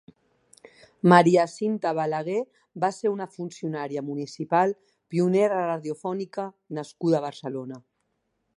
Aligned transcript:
Maria 1.11 1.43
Cinta 1.55 1.91
Balagué 1.99 2.37
va 2.85 2.89
ser 2.99 3.11
una 3.17 3.27
funcionària 3.35 4.03
municipal, 4.07 4.73
pionera 5.15 5.63
radiofònica 5.69 6.47
nascuda 6.79 7.21
a 7.21 7.25
Barcelona. 7.31 7.79